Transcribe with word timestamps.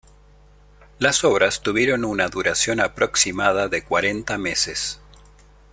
Las 0.97 1.23
obras 1.23 1.61
tuvieron 1.61 2.05
una 2.05 2.27
duración 2.27 2.79
aproximada 2.79 3.67
de 3.67 3.83
cuarenta 3.83 4.39
meses. 4.39 4.99